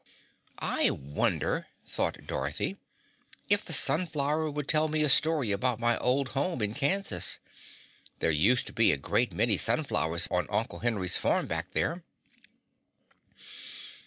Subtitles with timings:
[0.57, 2.75] "I wonder," thought Dorothy,
[3.49, 7.37] "if the sunflower would tell me a story about my old home in Kansas.
[8.17, 12.01] There used to be a great many sunflowers on Uncle Henry's farm back there."